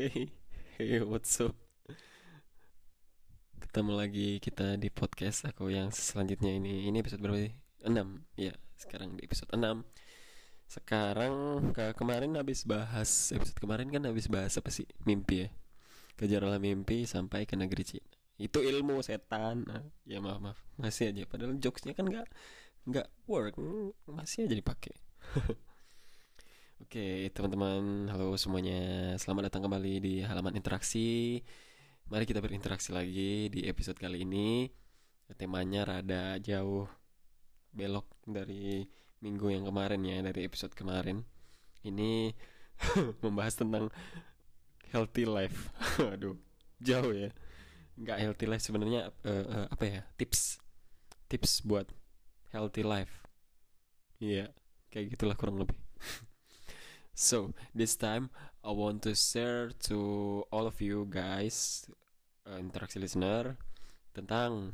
[0.00, 0.32] Hey,
[0.80, 1.52] hey, what's up?
[3.60, 6.88] Ketemu lagi kita di podcast aku yang selanjutnya ini.
[6.88, 7.52] Ini episode berapa sih?
[7.84, 8.00] 6.
[8.32, 9.60] Ya, sekarang di episode 6.
[10.72, 14.88] Sekarang ke kemarin habis bahas episode kemarin kan habis bahas apa sih?
[15.04, 15.48] Mimpi ya.
[16.16, 18.08] Kejarlah mimpi sampai ke negeri Cina.
[18.40, 19.68] Itu ilmu setan.
[19.68, 20.64] Nah, ya maaf maaf.
[20.80, 22.24] Masih aja padahal jokesnya kan nggak
[22.88, 23.60] nggak work.
[24.08, 24.96] Masih aja dipakai.
[26.80, 29.12] Oke, teman-teman, halo semuanya.
[29.20, 31.36] Selamat datang kembali di halaman interaksi.
[32.08, 34.64] Mari kita berinteraksi lagi di episode kali ini.
[35.36, 36.88] Temanya rada jauh
[37.76, 38.88] belok dari
[39.20, 41.20] minggu yang kemarin ya, dari episode kemarin.
[41.84, 42.32] Ini
[43.28, 43.92] membahas tentang
[44.88, 45.68] healthy life.
[46.16, 46.40] Aduh,
[46.80, 47.28] jauh ya.
[48.00, 50.00] Nggak healthy life sebenarnya uh, uh, apa ya?
[50.16, 50.56] Tips.
[51.28, 51.92] Tips buat
[52.56, 53.20] healthy life.
[54.16, 54.48] Iya,
[54.88, 55.76] kayak gitulah kurang lebih.
[57.20, 58.32] So this time
[58.64, 59.98] I want to share to
[60.48, 61.84] all of you guys,
[62.48, 63.60] uh, interaksi listener,
[64.16, 64.72] tentang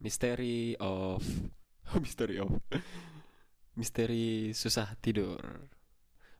[0.00, 1.20] misteri of
[2.00, 2.56] misteri of
[3.78, 5.68] misteri susah tidur.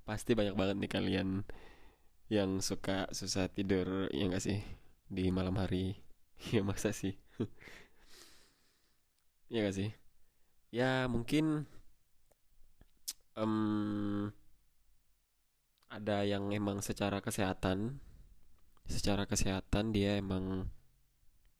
[0.09, 1.45] Pasti banyak banget nih kalian
[2.33, 4.65] yang suka susah tidur ya gak sih
[5.13, 6.01] di malam hari.
[6.57, 7.21] Ya masa sih?
[9.53, 9.93] ya gak sih?
[10.73, 11.69] Ya mungkin
[13.37, 14.33] um,
[15.93, 18.01] ada yang emang secara kesehatan
[18.89, 20.67] secara kesehatan dia emang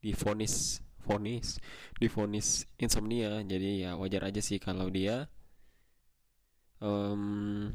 [0.01, 1.59] difonis fonis
[1.99, 3.43] difonis insomnia.
[3.45, 5.27] Jadi ya wajar aja sih kalau dia
[6.81, 7.69] um,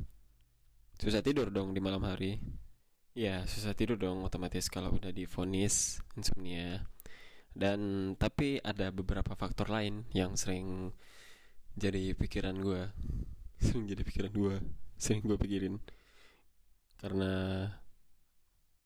[0.99, 2.43] susah tidur dong di malam hari.
[3.15, 6.89] Ya susah tidur dong otomatis kalau udah difonis insomnia.
[7.53, 10.95] Dan tapi ada beberapa faktor lain yang sering
[11.79, 12.91] jadi pikiran gue
[13.65, 14.57] sering jadi pikiran gue
[14.99, 15.79] sering gue pikirin
[16.99, 17.33] karena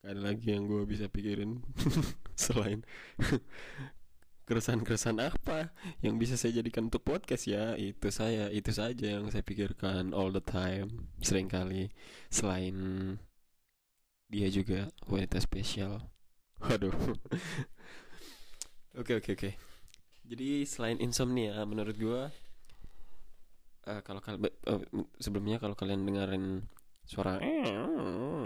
[0.02, 1.62] gak ada lagi yang gue bisa pikirin
[2.42, 2.84] selain
[4.42, 5.70] keresahan-keresahan apa
[6.02, 7.78] yang bisa saya jadikan untuk podcast ya.
[7.78, 11.88] Itu saya itu saja yang saya pikirkan all the time sering kali
[12.28, 12.76] selain
[14.28, 16.08] dia juga wanita spesial.
[16.62, 16.94] Waduh.
[18.92, 19.50] Oke oke oke.
[20.28, 22.28] Jadi selain insomnia menurut gue
[23.88, 24.84] uh, kalau kalian uh,
[25.16, 26.68] sebelumnya kalau kalian dengerin
[27.02, 27.42] suara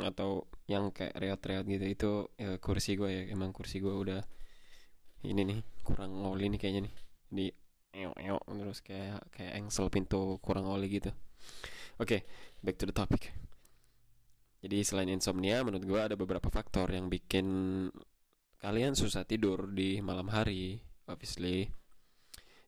[0.06, 4.22] atau yang kayak reot-reot gitu itu ya, kursi gue ya emang kursi gue udah
[5.27, 6.95] ini nih kurang oli nih kayaknya nih.
[7.27, 7.47] Di
[7.97, 11.11] eo eo terus kayak kayak engsel pintu kurang oli gitu.
[11.97, 12.21] Oke okay,
[12.61, 13.33] back to the topic.
[14.61, 17.47] Jadi selain insomnia menurut gue ada beberapa faktor yang bikin
[18.59, 21.71] kalian susah tidur di malam hari obviously.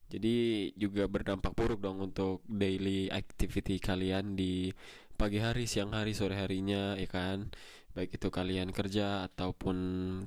[0.08, 4.72] Jadi juga berdampak buruk dong untuk daily activity kalian di
[5.18, 7.50] pagi hari, siang hari, sore harinya ya kan.
[7.92, 9.76] Baik itu kalian kerja ataupun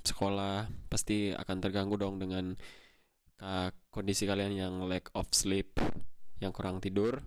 [0.04, 2.54] sekolah pasti akan terganggu dong dengan
[3.90, 5.80] kondisi kalian yang lack of sleep,
[6.44, 7.24] yang kurang tidur.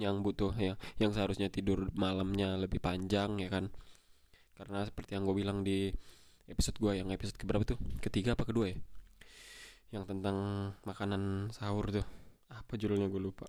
[0.00, 3.68] Yang butuh ya, yang seharusnya tidur malamnya lebih panjang ya kan.
[4.56, 5.92] Karena seperti yang gue bilang di
[6.48, 7.78] episode gue yang episode keberapa tuh?
[8.00, 8.80] Ketiga apa kedua ya?
[9.90, 12.06] yang tentang makanan sahur tuh
[12.50, 13.46] apa judulnya gue lupa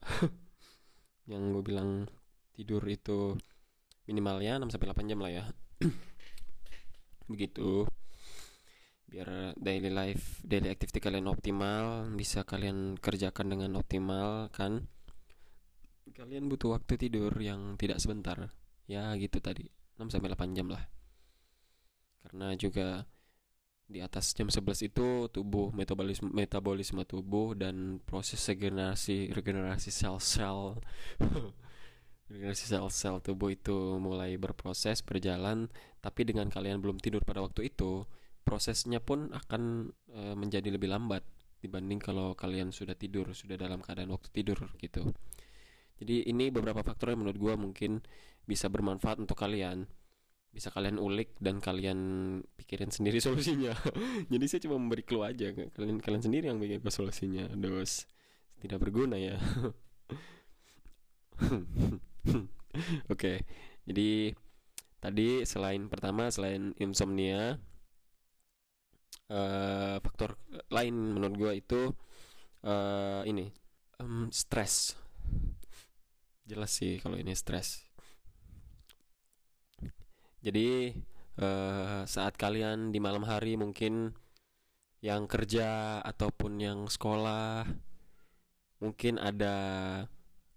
[1.31, 2.09] yang gue bilang
[2.56, 3.35] tidur itu
[4.06, 5.44] minimalnya 6 sampai 8 jam lah ya.
[7.31, 7.88] Begitu.
[9.12, 14.88] Biar daily life daily activity kalian optimal bisa kalian kerjakan dengan optimal kan?
[16.11, 18.51] Kalian butuh waktu tidur yang tidak sebentar.
[18.88, 19.67] Ya gitu tadi.
[20.00, 20.84] 6 sampai 8 jam lah.
[22.22, 23.07] Karena juga
[23.91, 30.79] di atas jam 11 itu tubuh metabolisme metabolisme tubuh dan proses regenerasi regenerasi sel-sel
[32.31, 35.67] regenerasi sel-sel tubuh itu mulai berproses berjalan
[35.99, 38.07] tapi dengan kalian belum tidur pada waktu itu
[38.41, 41.22] prosesnya pun akan e, menjadi lebih lambat
[41.61, 45.13] dibanding kalau kalian sudah tidur sudah dalam keadaan waktu tidur gitu
[46.01, 47.91] jadi ini beberapa faktor yang menurut gue mungkin
[48.47, 49.85] bisa bermanfaat untuk kalian
[50.51, 51.99] bisa kalian ulik dan kalian
[52.59, 53.72] pikirin sendiri solusinya.
[54.27, 57.47] Jadi saya cuma memberi clue aja, kalian kalian sendiri yang bikin solusinya.
[57.55, 58.03] Dos
[58.59, 59.39] tidak berguna ya.
[62.32, 62.47] Oke,
[63.12, 63.38] okay.
[63.84, 64.32] jadi
[65.02, 67.59] tadi selain pertama selain insomnia,
[69.28, 70.40] uh, faktor
[70.72, 71.82] lain menurut gue itu
[72.64, 73.52] uh, ini
[74.00, 74.96] um, stres.
[76.47, 77.91] Jelas sih kalau ini stres
[80.41, 80.97] jadi
[81.38, 84.18] uh, saat kalian di malam hari mungkin
[85.02, 87.70] yang kerja ataupun yang sekolah
[88.82, 89.56] mungkin ada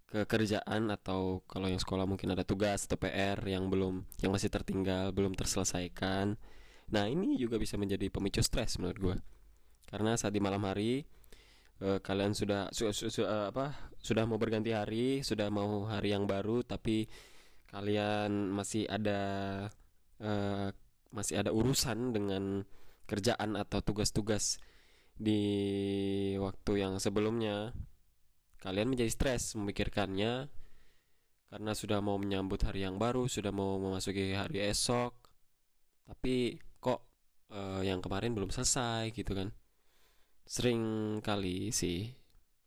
[0.05, 4.53] ke kerjaan atau kalau yang sekolah mungkin ada tugas atau PR yang belum yang masih
[4.53, 6.37] tertinggal belum terselesaikan.
[6.93, 9.17] Nah ini juga bisa menjadi pemicu stres menurut gue
[9.89, 11.05] karena saat di malam hari
[11.81, 16.13] uh, kalian sudah su, su, su, uh, apa sudah mau berganti hari sudah mau hari
[16.13, 17.05] yang baru tapi
[17.69, 19.19] kalian masih ada
[20.21, 20.69] uh,
[21.13, 22.65] masih ada urusan dengan
[23.05, 24.57] kerjaan atau tugas-tugas
[25.15, 25.39] di
[26.41, 27.71] waktu yang sebelumnya
[28.65, 30.49] kalian menjadi stres memikirkannya
[31.53, 35.13] karena sudah mau menyambut hari yang baru, sudah mau memasuki hari esok,
[36.09, 37.05] tapi kok
[37.53, 39.53] uh, yang kemarin belum selesai gitu kan?
[40.49, 40.81] Sering
[41.21, 42.09] kali sih,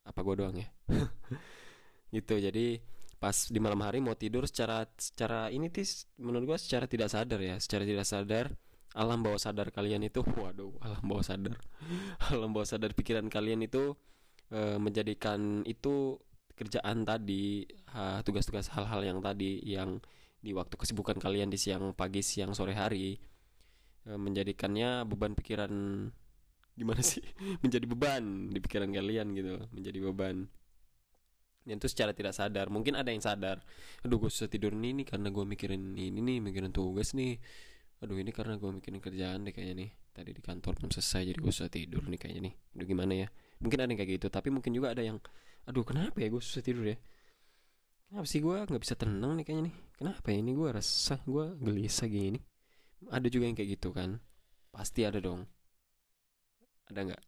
[0.06, 0.71] apa gue doang ya?
[2.17, 2.79] gitu, jadi
[3.19, 7.43] pas di malam hari mau tidur secara secara ini tis menurut gue secara tidak sadar
[7.43, 8.47] ya, secara tidak sadar
[8.97, 10.25] alam bawah sadar kalian itu.
[10.43, 11.59] Waduh alam bawah sadar.
[12.33, 13.97] Alam bawah sadar pikiran kalian itu
[14.53, 16.19] e, menjadikan itu
[16.59, 17.62] kerjaan tadi
[18.27, 20.03] tugas-tugas hal-hal yang tadi yang
[20.39, 23.19] di waktu kesibukan kalian di siang pagi siang sore hari
[24.06, 25.73] e, menjadikannya beban pikiran
[26.79, 27.23] gimana sih?
[27.62, 30.47] Menjadi beban di pikiran kalian gitu menjadi beban.
[31.67, 33.61] Dan itu secara tidak sadar mungkin ada yang sadar
[34.00, 37.37] aduh gue susah tidur nih, nih karena gue mikirin ini nih mikirin tugas nih.
[37.99, 39.91] Aduh ini karena gue mikirin kerjaan deh kayaknya nih.
[40.15, 42.55] Tadi di kantor belum selesai jadi gue susah tidur nih kayaknya nih.
[42.79, 45.19] Aduh gimana ya mungkin ada yang kayak gitu tapi mungkin juga ada yang
[45.69, 46.96] aduh kenapa ya gue susah tidur ya?
[48.08, 49.76] Kenapa sih gue nggak bisa tenang nih kayaknya nih?
[50.00, 52.40] Kenapa ya ini gue resah gue gelisah gini?
[53.12, 54.16] Ada juga yang kayak gitu kan.
[54.72, 55.44] Pasti ada dong.
[56.88, 57.22] Ada nggak?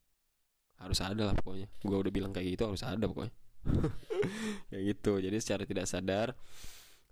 [0.81, 1.69] Harus ada lah pokoknya.
[1.85, 3.35] Gue udah bilang kayak gitu harus ada pokoknya.
[4.73, 5.13] Kayak gitu.
[5.21, 6.29] Jadi secara tidak sadar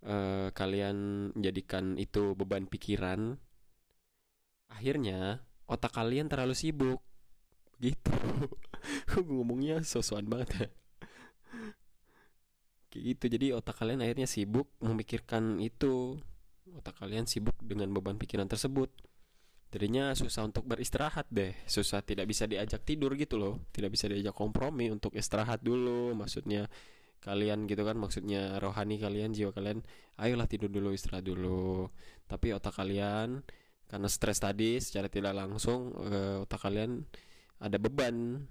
[0.08, 3.36] uh, kalian menjadikan itu beban pikiran.
[4.72, 7.04] Akhirnya otak kalian terlalu sibuk.
[7.76, 8.08] Gitu
[9.28, 10.66] ngomongnya sosokan banget ya.
[12.88, 16.16] Kayak gitu jadi otak kalian akhirnya sibuk memikirkan itu.
[16.68, 18.88] Otak kalian sibuk dengan beban pikiran tersebut.
[19.68, 21.52] Jadinya susah untuk beristirahat deh.
[21.68, 23.60] Susah tidak bisa diajak tidur gitu loh.
[23.72, 26.16] Tidak bisa diajak kompromi untuk istirahat dulu.
[26.16, 26.68] Maksudnya
[27.18, 29.82] kalian gitu kan maksudnya rohani kalian jiwa kalian
[30.22, 31.92] ayolah tidur dulu istirahat dulu.
[32.24, 33.44] Tapi otak kalian
[33.88, 37.08] karena stres tadi secara tidak langsung uh, otak kalian
[37.58, 38.44] ada beban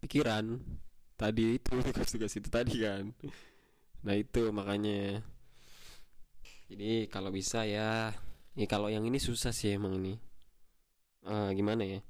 [0.00, 0.58] pikiran.
[1.18, 3.10] Tadi itu tugas-tugas itu tadi kan.
[4.06, 5.22] Nah itu makanya.
[6.68, 8.12] Jadi kalau bisa ya
[8.54, 10.14] ya kalau yang ini susah sih emang ini.
[11.26, 12.00] Uh, gimana ya?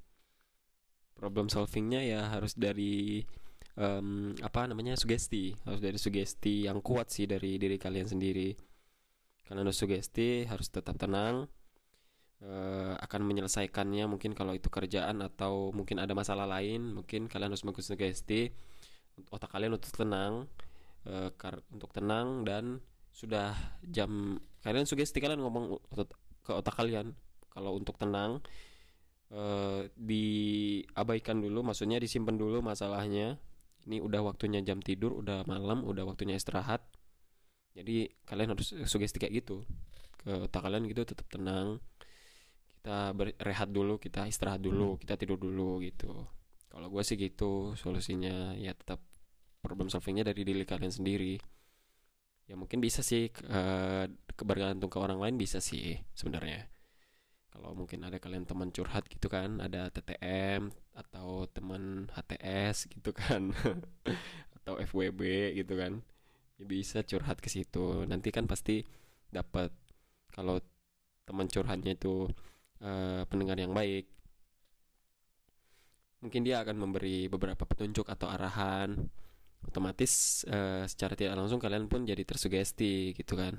[1.18, 3.24] Problem solvingnya ya harus dari
[3.74, 5.56] um, apa namanya sugesti.
[5.64, 8.54] Harus dari sugesti yang kuat sih dari diri kalian sendiri.
[9.48, 11.48] Karena ada sugesti harus tetap tenang
[12.44, 17.64] uh, akan menyelesaikannya mungkin kalau itu kerjaan atau mungkin ada masalah lain mungkin kalian harus
[17.64, 18.52] sugesti.
[19.34, 20.46] Otak kalian untuk tenang
[21.06, 21.30] uh,
[21.74, 22.78] untuk tenang dan
[23.10, 25.82] sudah jam kalian sugesti kalian ngomong
[26.46, 27.14] ke otak kalian.
[27.50, 28.38] Kalau untuk tenang
[29.34, 33.42] uh, diabaikan dulu maksudnya disimpan dulu masalahnya.
[33.88, 36.84] Ini udah waktunya jam tidur udah malam udah waktunya istirahat.
[37.74, 39.64] Jadi kalian harus sugesti kayak gitu
[40.18, 41.78] ke otak kalian gitu tetap tenang
[42.88, 45.00] kita berehat dulu kita istirahat dulu hmm.
[45.04, 46.24] kita tidur dulu gitu.
[46.72, 49.04] Kalau gue sih gitu solusinya ya tetap
[49.60, 51.36] problem solvingnya dari diri kalian sendiri.
[52.48, 54.08] Ya mungkin bisa sih uh,
[54.40, 56.64] bergantung ke orang lain bisa sih sebenarnya.
[57.52, 63.52] Kalau mungkin ada kalian teman curhat gitu kan ada TTM atau teman HTS gitu kan
[64.64, 65.20] atau FWB
[65.60, 66.00] gitu kan
[66.56, 68.08] ya bisa curhat ke situ.
[68.08, 68.80] Nanti kan pasti
[69.28, 69.76] dapat.
[70.32, 70.56] Kalau
[71.28, 72.32] teman curhatnya itu
[72.82, 74.06] uh, pendengar yang baik.
[76.18, 78.98] Mungkin dia akan memberi beberapa petunjuk atau arahan.
[79.62, 83.54] Otomatis uh, secara tidak langsung kalian pun jadi tersugesti gitu kan.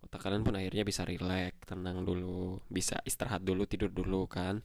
[0.00, 4.58] Otak kalian pun akhirnya bisa rileks tenang dulu bisa istirahat dulu tidur dulu kan.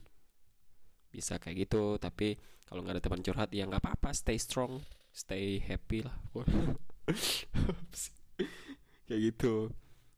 [1.12, 2.34] Bisa kayak gitu tapi
[2.66, 4.82] kalau nggak ada teman curhat ya nggak apa-apa stay strong
[5.14, 6.16] stay happy lah.
[9.06, 9.70] Kayak gitu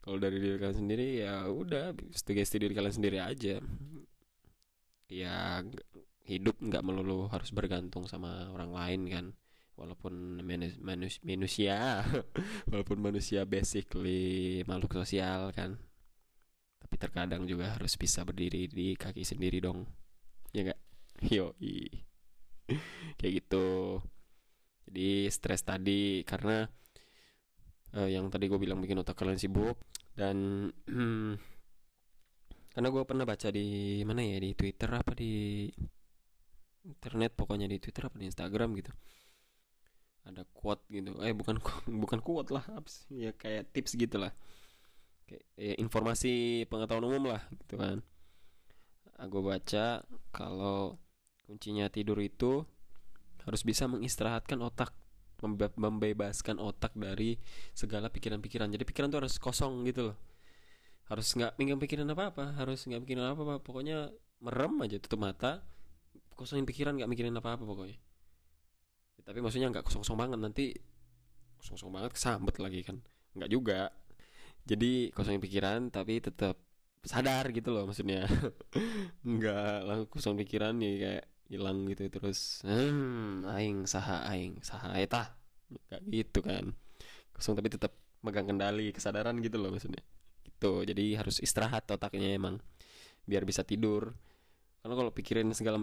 [0.08, 3.60] kalau dari diri kalian sendiri ya udah sugesti diri kalian sendiri aja.
[5.12, 5.60] Ya
[6.24, 9.26] hidup nggak melulu harus bergantung sama orang lain kan.
[9.76, 12.00] Walaupun manus, manus, manusia
[12.72, 15.76] walaupun manusia basically makhluk sosial kan.
[16.80, 19.84] Tapi terkadang juga harus bisa berdiri di kaki sendiri dong.
[20.56, 20.80] Ya nggak?
[21.28, 21.52] Yo
[23.20, 24.00] kayak gitu.
[24.88, 26.64] Jadi stres tadi karena
[27.92, 29.76] uh, yang tadi gue bilang bikin otak kalian sibuk
[30.18, 30.66] dan
[32.74, 35.66] karena gue pernah baca di mana ya di Twitter apa di
[36.82, 38.90] internet pokoknya di Twitter apa di Instagram gitu.
[40.26, 41.14] Ada quote gitu.
[41.22, 41.62] Eh bukan
[42.02, 44.34] bukan quote lah apa ya kayak tips gitu lah.
[45.30, 48.02] Kayak ya, informasi pengetahuan umum lah gitu kan.
[49.22, 50.02] Aku baca
[50.34, 50.98] kalau
[51.46, 52.66] kuncinya tidur itu
[53.46, 54.92] harus bisa mengistirahatkan otak
[55.42, 57.38] membe- membebaskan otak dari
[57.74, 58.70] segala pikiran-pikiran.
[58.70, 60.16] Jadi pikiran tuh harus kosong gitu loh.
[61.08, 64.12] Harus nggak minggir pikiran apa apa harus nggak mikirin apa apa pokoknya
[64.44, 65.64] merem aja tutup mata
[66.38, 67.98] kosongin pikiran nggak mikirin apa apa pokoknya.
[69.18, 70.66] Ya, tapi maksudnya nggak kosong-kosong banget nanti
[71.58, 72.96] kosong-kosong banget kesambet lagi kan.
[73.34, 73.82] Nggak juga.
[74.68, 76.60] Jadi kosongin pikiran tapi tetap
[77.02, 78.28] sadar gitu loh maksudnya.
[79.26, 85.32] Nggak langsung kosong pikiran nih kayak hilang gitu terus hmm aing saha aing saha eta.
[85.68, 86.64] Nggak gitu kan.
[87.32, 90.04] Kosong tapi tetap megang kendali kesadaran gitu loh maksudnya.
[90.44, 92.60] Gitu jadi harus istirahat otaknya emang
[93.24, 94.12] biar bisa tidur.
[94.84, 95.80] Karena kalau pikirin segala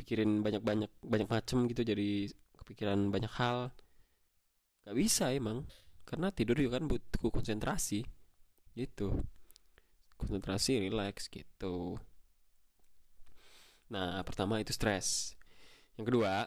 [0.00, 2.30] pikirin banyak banyak banyak macem gitu jadi
[2.60, 3.72] kepikiran banyak hal
[4.84, 5.64] nggak bisa emang.
[6.04, 8.04] Karena tidur juga kan butuh konsentrasi
[8.76, 9.24] gitu.
[10.20, 11.96] Konsentrasi relax gitu
[13.90, 15.34] nah pertama itu stres.
[15.98, 16.46] Yang kedua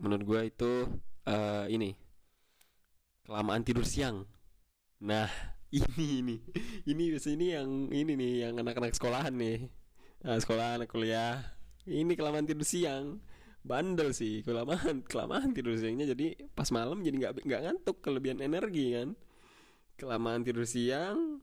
[0.00, 0.72] menurut gue itu
[1.26, 1.96] eh, ini
[3.24, 4.28] kelamaan tidur siang.
[5.00, 5.28] Nah
[5.74, 6.36] ini ini
[6.84, 9.72] ini biasanya ini yang ini nih yang anak-anak sekolahan nih.
[10.20, 11.40] Nah, sekolah anak kuliah.
[11.88, 13.24] Ini kelamaan tidur siang.
[13.60, 16.12] Bandel sih kelamaan kelamaan tidur siangnya.
[16.12, 19.16] Jadi pas malam jadi nggak nggak ngantuk kelebihan energi kan.
[19.96, 21.40] Kelamaan tidur siang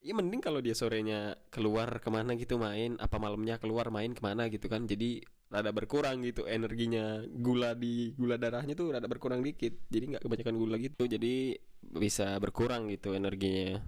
[0.00, 4.22] ya mending kalau dia sorenya keluar ke mana gitu main apa malamnya keluar main ke
[4.24, 4.88] mana gitu kan.
[4.88, 5.20] Jadi
[5.52, 7.20] rada berkurang gitu energinya.
[7.28, 9.76] Gula di gula darahnya tuh rada berkurang dikit.
[9.92, 11.04] Jadi nggak kebanyakan gula gitu.
[11.04, 13.80] Jadi bisa berkurang gitu energinya.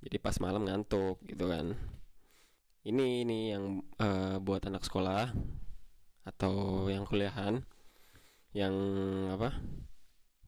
[0.00, 1.76] Jadi pas malam ngantuk gitu kan.
[2.80, 5.28] Ini ini yang eh, buat anak sekolah
[6.24, 7.60] atau yang kuliahan.
[8.56, 8.74] Yang
[9.36, 9.50] apa?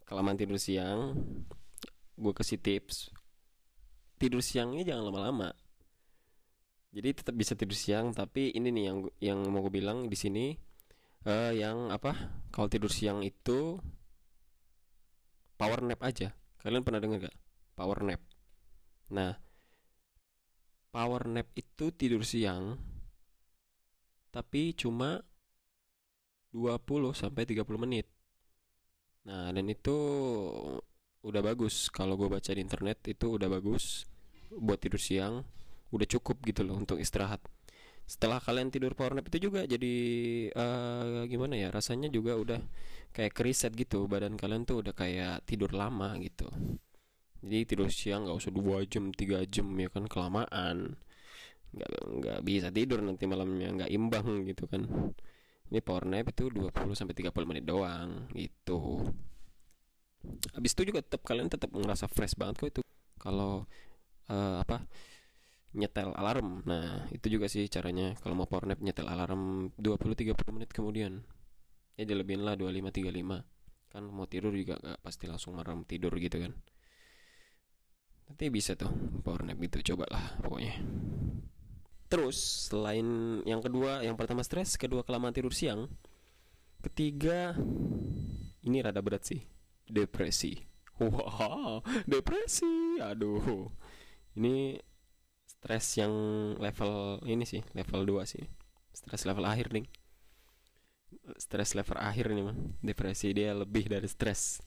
[0.08, 1.20] Kelamaan tidur siang.
[2.16, 3.21] Gue kasih tips
[4.22, 5.50] tidur siangnya jangan lama-lama.
[6.94, 10.54] Jadi tetap bisa tidur siang tapi ini nih yang yang mau gue bilang di sini
[11.26, 12.14] eh yang apa
[12.54, 13.82] kalau tidur siang itu
[15.58, 16.30] power nap aja.
[16.62, 17.36] Kalian pernah dengar gak?
[17.74, 18.22] Power nap.
[19.10, 19.34] Nah
[20.94, 22.78] power nap itu tidur siang
[24.30, 25.18] tapi cuma
[26.52, 28.06] 20 sampai 30 menit.
[29.24, 29.96] Nah, dan itu
[31.24, 31.88] udah bagus.
[31.88, 34.11] Kalau gue baca di internet itu udah bagus
[34.58, 35.44] buat tidur siang,
[35.92, 37.40] udah cukup gitu loh untuk istirahat.
[38.02, 39.94] Setelah kalian tidur power nap itu juga jadi
[40.52, 41.68] eh, gimana ya?
[41.72, 42.60] Rasanya juga udah
[43.14, 46.48] kayak keriset gitu, badan kalian tuh udah kayak tidur lama gitu.
[47.42, 50.94] Jadi tidur siang nggak usah dua jam, tiga jam ya kan kelamaan.
[51.72, 51.90] Nggak
[52.20, 54.82] nggak bisa tidur nanti malamnya nggak imbang gitu kan.
[55.72, 59.08] Ini power nap itu 20 sampai 30 menit doang gitu.
[60.54, 62.82] Habis itu juga tetap kalian tetap ngerasa fresh banget kok itu.
[63.18, 63.66] Kalau
[64.30, 64.86] eh, apa?
[65.72, 66.62] nyetel alarm.
[66.68, 71.24] Nah, itu juga sih caranya kalau mau power nap nyetel alarm 20 30 menit kemudian.
[71.96, 73.92] Ya dilebihin lah 25 35.
[73.92, 76.52] Kan mau tidur juga gak pasti langsung merem tidur gitu kan.
[78.28, 78.92] Nanti bisa tuh
[79.24, 80.76] power nap gitu cobalah pokoknya.
[82.12, 85.88] Terus selain yang kedua, yang pertama stres, kedua kelamaan tidur siang,
[86.84, 87.56] ketiga
[88.60, 89.40] ini rada berat sih,
[89.88, 90.60] depresi.
[91.00, 91.80] Wah,
[92.12, 93.00] depresi.
[93.00, 93.72] Aduh.
[94.38, 94.80] Ini
[95.44, 96.14] stres yang
[96.56, 98.44] level ini sih, level 2 sih.
[98.92, 99.86] Stres level akhir nih.
[101.36, 102.56] Stres level akhir nih mah.
[102.80, 104.60] Depresi dia lebih dari stres.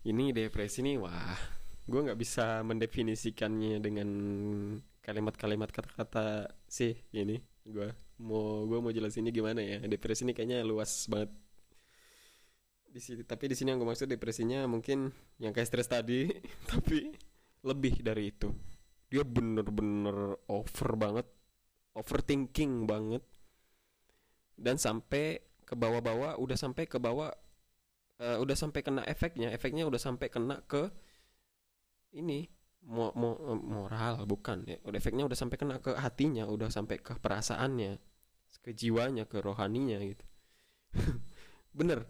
[0.00, 1.36] Ini depresi nih, wah,
[1.90, 4.08] gue nggak bisa mendefinisikannya dengan
[5.00, 7.88] kalimat-kalimat kata-kata sih ini gue
[8.22, 11.34] mau gue mau jelasinnya gimana ya depresi ini kayaknya luas banget
[12.90, 15.10] di sini tapi di sini yang gue maksud depresinya mungkin
[15.42, 16.30] yang kayak stres tadi
[16.70, 17.10] tapi
[17.66, 18.54] lebih dari itu
[19.10, 21.26] dia bener-bener over banget
[21.98, 23.22] overthinking banget.
[24.60, 27.32] Dan sampai ke bawah-bawah udah sampai ke bawah
[28.20, 29.50] eh, udah sampai kena efeknya.
[29.50, 30.90] Efeknya udah sampai kena ke
[32.14, 32.50] ini
[32.84, 34.78] mo, mo, moral bukan ya.
[34.84, 37.98] Udah efeknya udah sampai kena ke hatinya udah sampai ke perasaannya
[38.60, 40.24] ke jiwanya ke rohaninya gitu.
[41.78, 42.04] Bener.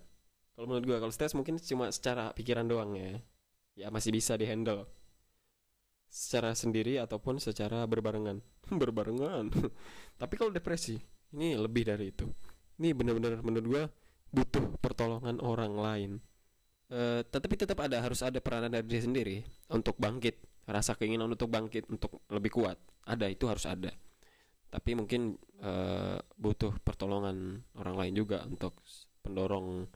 [0.56, 3.22] Kalau menurut gua kalau stres mungkin cuma secara pikiran doang ya.
[3.78, 4.99] Ya masih bisa dihandle
[6.10, 8.42] secara sendiri ataupun secara berbarengan.
[8.80, 9.48] Berbarengan.
[10.20, 10.98] Tapi kalau depresi
[11.32, 12.26] ini lebih dari itu.
[12.82, 13.84] Ini bener-bener menurut gua
[14.34, 16.10] butuh pertolongan orang lain.
[16.90, 19.36] Eh, tetapi tetap ada harus ada peranan dari diri sendiri
[19.70, 20.66] untuk bangkit.
[20.66, 22.76] Rasa keinginan untuk bangkit untuk lebih kuat.
[23.06, 23.94] Ada itu harus ada.
[24.70, 28.82] Tapi mungkin eh, butuh pertolongan orang lain juga untuk
[29.22, 29.86] pendorong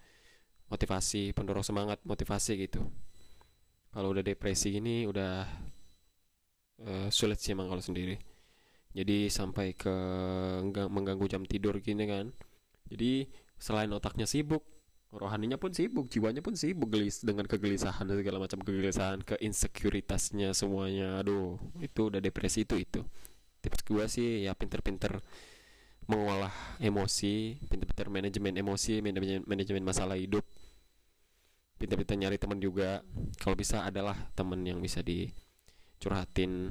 [0.68, 2.83] motivasi pendorong semangat motivasi gitu.
[3.94, 5.47] Kalau udah depresi gini udah
[6.83, 8.19] uh, sulit sih emang kalau sendiri.
[8.95, 9.95] Jadi sampai ke
[10.90, 12.31] mengganggu jam tidur gini kan.
[12.90, 13.26] Jadi
[13.59, 14.62] selain otaknya sibuk
[15.14, 20.50] rohaninya pun sibuk jiwanya pun sibuk gelis dengan kegelisahan dan segala macam kegelisahan ke insecuritasnya
[20.54, 21.23] semuanya.
[21.23, 23.00] Aduh itu udah depresi itu itu.
[23.62, 25.23] Tips gue sih ya pinter-pinter
[26.04, 26.52] mengolah
[26.85, 30.45] emosi pinter-pinter manajemen emosi manajemen manajemen masalah hidup.
[31.78, 33.02] Pinter-pinter nyari teman juga.
[33.38, 35.02] Kalau bisa adalah teman yang bisa
[35.97, 36.71] dicurhatin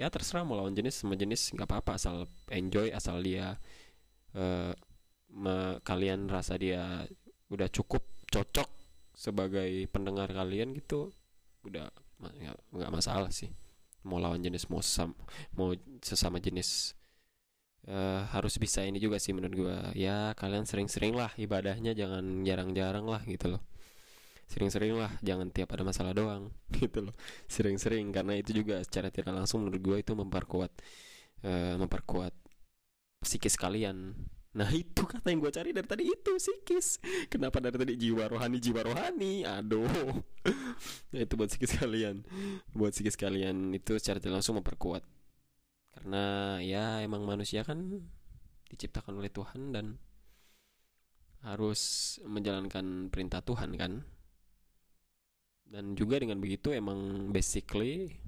[0.00, 3.60] ya terserah mau lawan jenis sama jenis nggak apa-apa asal enjoy asal dia
[4.32, 4.72] uh,
[5.30, 7.04] me, kalian rasa dia
[7.50, 8.68] udah cukup cocok
[9.12, 11.12] sebagai pendengar kalian gitu
[11.66, 11.92] udah
[12.72, 13.52] nggak masalah sih.
[14.00, 15.12] Mau lawan jenis mau sam
[15.52, 16.96] mau sesama jenis
[17.84, 19.92] uh, harus bisa ini juga sih menurut gua.
[19.92, 23.62] Ya kalian sering-sering lah ibadahnya jangan jarang-jarang lah gitu loh
[24.50, 27.14] sering-sering lah jangan tiap ada masalah doang gitu loh.
[27.46, 30.72] Sering-sering karena itu juga secara tidak langsung menurut gua itu memperkuat
[31.46, 32.34] uh, memperkuat
[33.22, 34.16] psikis kalian.
[34.50, 36.98] Nah itu kata yang gue cari dari tadi itu psikis.
[37.30, 37.94] Kenapa dari tadi?
[37.94, 39.46] Jiwa rohani jiwa rohani.
[39.46, 39.86] Aduh.
[41.12, 42.24] Nah, Itu buat psikis kalian.
[42.72, 45.04] Buat psikis kalian itu secara langsung memperkuat.
[45.92, 48.00] Karena ya emang manusia kan
[48.70, 50.00] Diciptakan oleh Tuhan dan
[51.44, 54.00] Harus menjalankan perintah Tuhan kan
[55.70, 58.18] Dan juga dengan begitu emang basically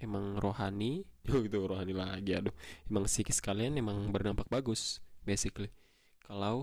[0.00, 1.04] Emang rohani.
[1.34, 2.54] Oh itu rohani lagi aduh.
[2.86, 5.74] Emang psikis kalian emang berdampak bagus basically.
[6.22, 6.62] Kalau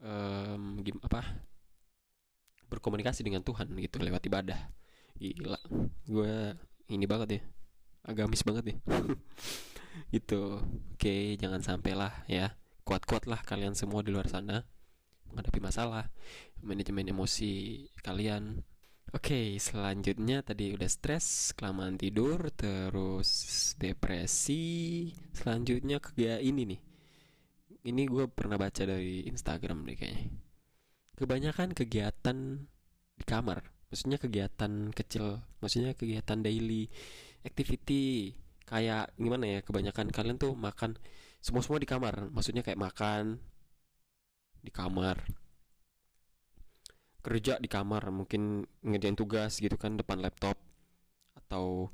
[0.00, 1.20] um, gim apa
[2.72, 4.56] berkomunikasi dengan Tuhan gitu lewat ibadah.
[5.20, 5.60] Gila.
[6.08, 6.56] Gue
[6.88, 7.40] ini banget ya.
[8.08, 8.76] Agamis banget ya.
[10.16, 10.64] Gitu.
[10.96, 12.56] Oke jangan sampai lah ya.
[12.88, 14.64] Kuat-kuat lah kalian semua di luar sana.
[15.28, 16.08] Menghadapi masalah.
[16.64, 18.64] Manajemen emosi kalian
[19.10, 23.30] Oke, selanjutnya tadi udah stres, kelamaan tidur, terus
[23.74, 25.10] depresi.
[25.34, 26.80] Selanjutnya kayak ini nih.
[27.82, 30.30] Ini gue pernah baca dari Instagram deh kayaknya.
[31.18, 32.62] Kebanyakan kegiatan
[33.18, 33.62] di kamar
[33.92, 36.88] maksudnya kegiatan kecil maksudnya kegiatan daily
[37.44, 38.32] activity.
[38.64, 40.96] Kayak gimana ya kebanyakan kalian tuh makan
[41.44, 43.36] semua semua di kamar maksudnya kayak makan
[44.62, 45.20] di kamar
[47.22, 50.58] kerja di kamar mungkin ngerjain tugas gitu kan depan laptop
[51.38, 51.88] atau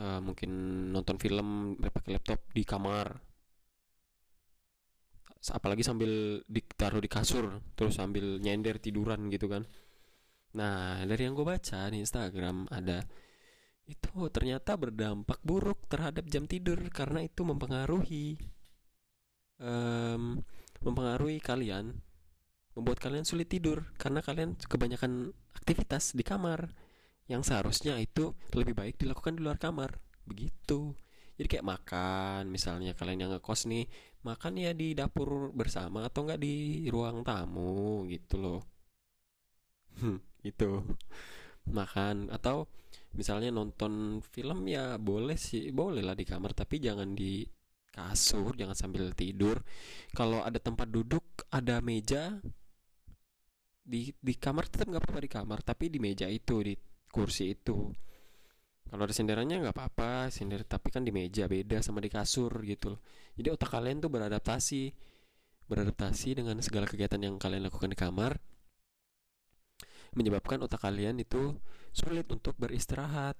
[0.00, 0.50] uh, mungkin
[0.90, 3.12] nonton film pakai laptop di kamar.
[5.42, 9.66] Apalagi sambil ditaruh di kasur terus sambil nyender tiduran gitu kan.
[10.56, 13.02] Nah dari yang gue baca di Instagram ada
[13.90, 18.38] itu ternyata berdampak buruk terhadap jam tidur karena itu mempengaruhi
[19.58, 20.38] um,
[20.82, 21.98] mempengaruhi kalian
[22.72, 26.72] membuat kalian sulit tidur karena kalian kebanyakan aktivitas di kamar
[27.30, 30.00] yang seharusnya itu lebih baik dilakukan di luar kamar.
[30.26, 30.96] Begitu.
[31.36, 33.88] Jadi kayak makan misalnya kalian yang ngekos nih
[34.22, 38.60] makan ya di dapur bersama atau enggak di ruang tamu gitu loh.
[40.44, 40.84] Itu
[41.72, 42.68] makan atau
[43.16, 47.44] misalnya nonton film ya boleh sih boleh lah di kamar tapi jangan di
[47.92, 49.60] kasur jangan sambil tidur.
[50.16, 52.40] Kalau ada tempat duduk ada meja
[53.82, 56.74] di di kamar tetap nggak apa-apa di kamar tapi di meja itu di
[57.10, 57.90] kursi itu.
[58.86, 62.94] Kalau ada senderannya nggak apa-apa sender tapi kan di meja beda sama di kasur gitu
[62.96, 63.00] loh.
[63.34, 64.82] Jadi otak kalian tuh beradaptasi
[65.66, 68.38] beradaptasi dengan segala kegiatan yang kalian lakukan di kamar.
[70.12, 71.56] Menyebabkan otak kalian itu
[71.92, 73.36] sulit untuk beristirahat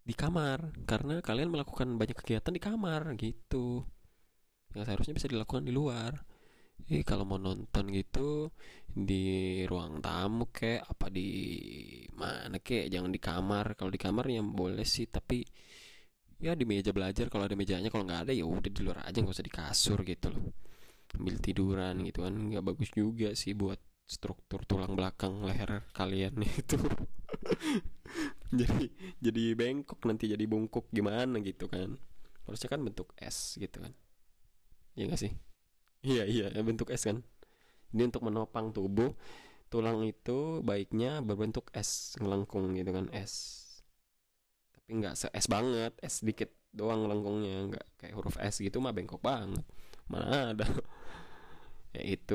[0.00, 3.84] di kamar karena kalian melakukan banyak kegiatan di kamar gitu
[4.72, 6.24] yang seharusnya bisa dilakukan di luar
[6.88, 8.50] eh kalau mau nonton gitu
[8.90, 11.28] di ruang tamu kek apa di
[12.16, 13.66] mana kek jangan di kamar.
[13.78, 15.44] Kalau di kamar yang boleh sih tapi
[16.40, 17.26] ya di meja belajar.
[17.28, 19.98] Kalau ada mejanya kalau nggak ada ya udah di luar aja nggak usah di kasur
[20.06, 20.44] gitu loh.
[21.18, 26.78] Ambil tiduran gitu kan nggak bagus juga sih buat struktur tulang belakang leher kalian itu.
[28.50, 28.90] Jadi
[29.22, 31.94] jadi bengkok nanti jadi bungkuk gimana gitu kan.
[32.42, 33.94] Harusnya kan bentuk S gitu kan.
[34.98, 35.30] Ya nggak sih
[36.08, 37.18] Iya iya bentuk S kan.
[37.94, 39.10] Ini untuk menopang tubuh
[39.72, 43.34] tulang itu baiknya berbentuk S ngelengkung gitu kan S.
[44.74, 48.92] Tapi nggak se S banget, S sedikit doang lengkungnya nggak kayak huruf S gitu mah
[48.94, 49.64] bengkok banget.
[50.10, 50.66] Mana ada.
[51.96, 52.34] ya itu.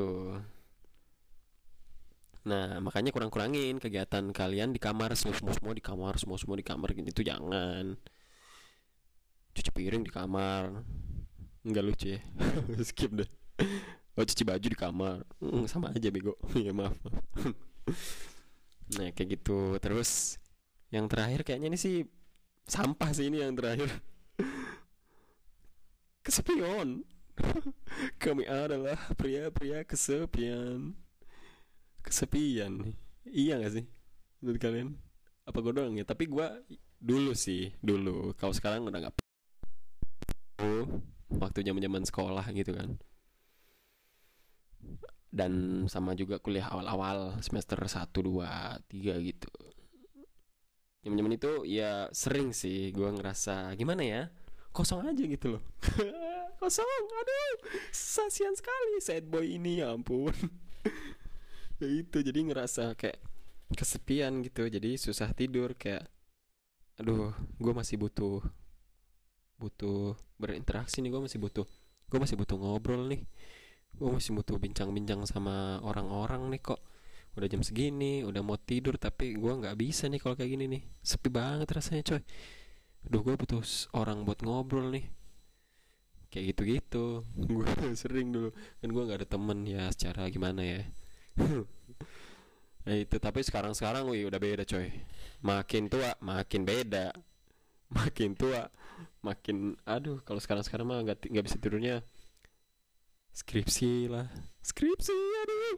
[2.49, 6.89] Nah, makanya kurang-kurangin kegiatan kalian di kamar semua semua di kamar, semua semua di kamar
[6.93, 7.97] gitu itu jangan.
[9.55, 10.63] Cuci piring di kamar.
[11.65, 12.19] Enggak lucu ya.
[12.87, 13.29] Skip deh
[14.17, 15.23] oh cuci baju di kamar.
[15.39, 16.35] Hmm, sama aja bego.
[16.65, 16.95] Ya maaf,
[18.95, 19.77] nah kayak gitu.
[19.79, 20.41] Terus
[20.93, 22.05] yang terakhir kayaknya ini sih
[22.65, 23.89] sampah sih ini yang terakhir.
[26.25, 27.05] Kesepian.
[28.23, 30.95] Kami adalah pria-pria kesepian.
[32.05, 33.85] Kesepian iya gak sih
[34.39, 34.89] menurut kalian?
[35.45, 36.47] Apa gue doang ya tapi gue
[37.01, 38.31] dulu sih dulu.
[38.39, 39.25] Kalau sekarang udah nggak
[41.35, 42.99] waktu zaman zaman sekolah gitu kan
[45.35, 49.51] dan sama juga kuliah awal-awal semester 1, 2, 3 gitu.
[51.05, 54.21] Zaman-zaman itu ya sering sih gue ngerasa gimana ya?
[54.73, 55.63] Kosong aja gitu loh.
[56.61, 57.55] Kosong aduh
[57.91, 60.33] sasian sekali sad boy ini ya ampun.
[61.75, 63.19] Ya itu jadi ngerasa kayak
[63.75, 66.07] kesepian gitu jadi susah tidur kayak
[66.95, 68.39] aduh gue masih butuh
[69.59, 71.67] butuh berinteraksi nih gue masih butuh
[72.07, 73.27] gue masih butuh ngobrol nih
[73.95, 76.81] gue masih butuh bincang-bincang sama orang-orang nih kok.
[77.35, 80.81] Udah jam segini udah mau tidur tapi gue nggak bisa nih kalau kayak gini nih.
[81.03, 82.23] Sepi banget rasanya coy.
[83.07, 83.63] Aduh gue butuh
[83.95, 85.05] orang buat ngobrol nih.
[86.31, 87.23] Kayak gitu-gitu.
[87.47, 87.63] Gue
[87.95, 88.49] sering dulu.
[88.83, 90.81] Kan gue nggak ada temen ya secara gimana ya.
[92.83, 94.91] Nah itu tapi sekarang sekarang wih udah beda coy.
[95.45, 97.15] Makin tua makin beda.
[97.95, 98.67] Makin tua
[99.25, 102.05] makin aduh kalau sekarang sekarang mah nggak nggak bisa tidurnya
[103.35, 104.31] skripsi lah.
[104.63, 105.11] Skripsi
[105.43, 105.77] aduh.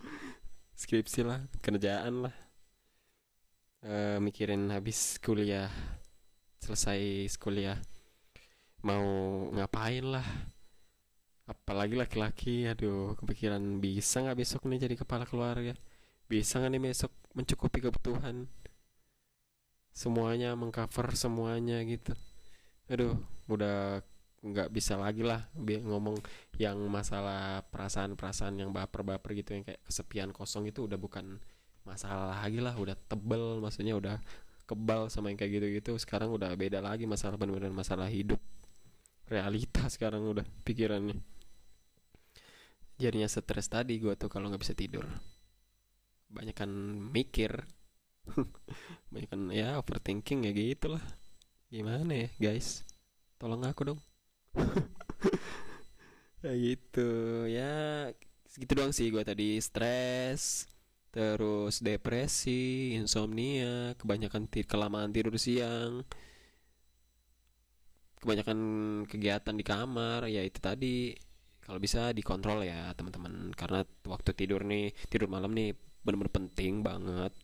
[0.80, 2.34] Skripsi lah kerjaan lah.
[3.84, 5.68] E, mikirin habis kuliah
[6.64, 7.76] selesai kuliah.
[8.80, 9.04] Mau
[9.52, 10.24] ngapain lah?
[11.46, 15.76] Apalagi laki-laki aduh kepikiran bisa nggak besok nih jadi kepala keluarga?
[16.26, 18.48] Bisa nggak nih besok mencukupi kebutuhan?
[19.92, 22.16] Semuanya mengcover semuanya gitu.
[22.90, 24.02] Aduh udah
[24.52, 26.18] nggak bisa lagi lah ngomong
[26.60, 31.42] yang masalah perasaan-perasaan yang baper-baper gitu yang kayak kesepian kosong itu udah bukan
[31.86, 34.18] masalah lagi lah udah tebel maksudnya udah
[34.66, 35.94] kebal sama yang kayak gitu-gitu.
[35.96, 38.42] Sekarang udah beda lagi masalah benar-benar masalah hidup
[39.30, 41.16] realita sekarang udah pikirannya.
[42.98, 45.06] Jadinya stres tadi gue tuh kalau nggak bisa tidur.
[46.26, 46.70] Banyak kan
[47.14, 47.62] mikir
[49.14, 51.02] banyak kan ya overthinking ya gitulah.
[51.70, 52.82] Gimana ya guys?
[53.38, 54.00] Tolong aku dong
[56.44, 57.10] ya gitu.
[57.48, 57.74] Ya
[58.48, 59.60] segitu doang sih gue tadi.
[59.60, 60.66] Stres
[61.16, 66.04] terus depresi insomnia kebanyakan kelamaan tidur siang
[68.20, 68.58] kebanyakan
[69.06, 70.26] kegiatan di kamar.
[70.26, 71.14] Ya itu tadi.
[71.62, 73.54] Kalau bisa dikontrol ya teman-teman.
[73.54, 77.34] Karena waktu tidur nih tidur malam nih benar-benar penting banget.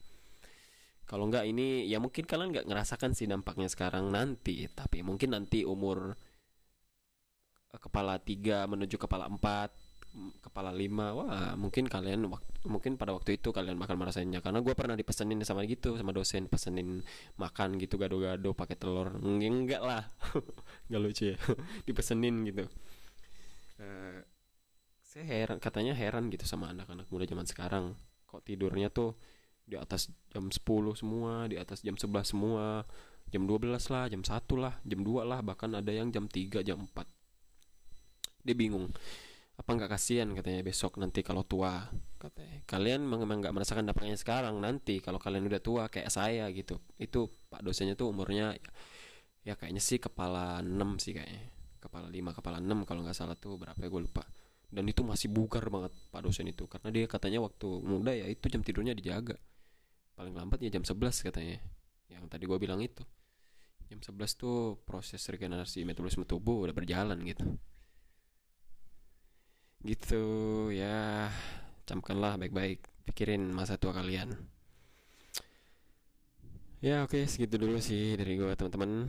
[1.07, 4.65] Kalau enggak ini ya mungkin kalian nggak ngerasakan sih dampaknya sekarang nanti.
[4.71, 6.15] Tapi mungkin nanti umur
[7.81, 9.73] kepala tiga menuju kepala empat
[10.45, 12.29] kepala lima wah mungkin kalian
[12.69, 14.45] mungkin pada waktu itu kalian bakal merasainnya.
[14.45, 17.01] Karena gue pernah dipesenin sama gitu sama dosen pesenin
[17.41, 19.17] makan gitu gado-gado pakai telur.
[19.19, 20.05] Enggak lah.
[20.93, 21.37] Nggak lucu ya.
[21.89, 22.65] Dipesenin gitu.
[23.81, 24.21] Uh,
[25.03, 27.85] saya heran katanya heran gitu sama anak-anak muda zaman sekarang.
[28.29, 29.17] Kok tidurnya tuh
[29.65, 30.61] di atas jam 10
[30.99, 32.85] semua di atas jam 11 semua.
[33.33, 34.29] Jam 12 lah jam 1
[34.61, 37.22] lah jam 2 lah bahkan ada yang jam 3 jam 4
[38.43, 38.91] dia bingung
[39.63, 40.29] apa nggak kasihan?
[40.33, 42.65] katanya besok nanti kalau tua katanya.
[42.65, 46.81] Kalian memang nggak merasakan dampaknya sekarang nanti kalau kalian udah tua kayak saya gitu.
[46.97, 48.57] Itu pak dosennya tuh umurnya
[49.47, 51.47] ya kayaknya sih kepala 6 sih kayaknya.
[51.83, 54.25] Kepala 5 kepala 6 kalau nggak salah tuh berapa ya gue lupa.
[54.73, 58.49] Dan itu masih bugar banget pak dosen itu karena dia katanya waktu muda ya itu
[58.49, 59.37] jam tidurnya dijaga.
[60.17, 61.61] Paling lambat ya jam 11 katanya
[62.09, 63.05] yang tadi gue bilang itu.
[63.93, 67.45] Jam 11 tuh proses regenerasi metabolisme tubuh udah berjalan gitu
[69.83, 70.25] gitu
[70.71, 71.29] ya.
[71.87, 72.87] Camkanlah baik-baik.
[73.03, 74.35] Pikirin masa tua kalian.
[76.83, 77.15] Ya oke.
[77.15, 79.07] Okay, segitu dulu sih dari gue teman-teman.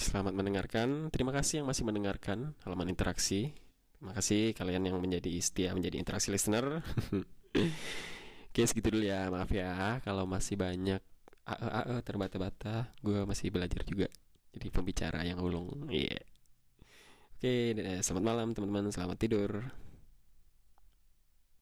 [0.00, 1.12] Selamat mendengarkan.
[1.12, 3.52] Terima kasih yang masih mendengarkan halaman interaksi.
[3.98, 6.84] Terima kasih kalian yang menjadi setia menjadi interaksi listener.
[8.48, 9.28] Oke segitu dulu ya.
[9.28, 11.00] Maaf ya kalau masih banyak
[11.48, 12.92] ae ae terbata-bata.
[13.00, 14.08] Gue masih belajar juga.
[14.52, 15.88] Jadi pembicara yang ulung.
[15.92, 16.12] Iya.
[16.12, 16.37] yeah.
[17.38, 17.70] Oke,
[18.02, 19.62] selamat malam teman-teman, selamat tidur.